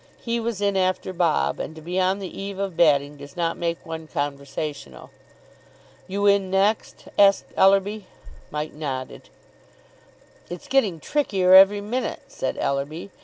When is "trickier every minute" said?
10.99-12.21